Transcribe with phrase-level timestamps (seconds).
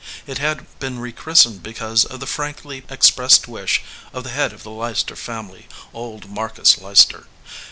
[0.25, 4.71] It had been rechristened because of the frankly expressed wish of the head of the
[4.71, 7.27] Leices ter family, old Marcus Leicester.